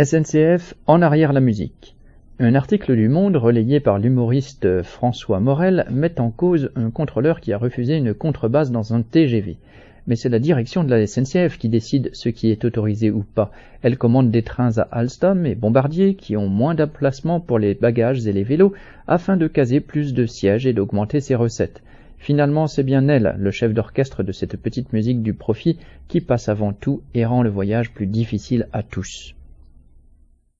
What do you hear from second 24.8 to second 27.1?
musique du profit, qui passe avant tout